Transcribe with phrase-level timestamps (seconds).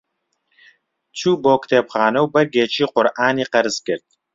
[1.17, 4.07] چوو بۆ کتێبخانە و بەرگێکی قورئانی قەرز کرد.